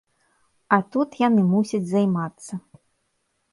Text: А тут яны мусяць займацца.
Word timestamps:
А 0.77 0.79
тут 0.95 1.09
яны 1.27 1.45
мусяць 1.51 1.83
займацца. 1.93 2.53